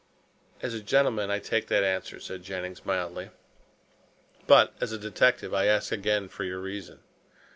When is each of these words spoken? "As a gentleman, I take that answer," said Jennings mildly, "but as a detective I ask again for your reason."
"As 0.63 0.73
a 0.73 0.81
gentleman, 0.81 1.29
I 1.29 1.37
take 1.37 1.67
that 1.67 1.83
answer," 1.83 2.19
said 2.19 2.41
Jennings 2.41 2.87
mildly, 2.87 3.29
"but 4.47 4.73
as 4.81 4.91
a 4.91 4.97
detective 4.97 5.53
I 5.53 5.65
ask 5.65 5.91
again 5.91 6.27
for 6.27 6.43
your 6.43 6.59
reason." 6.59 7.01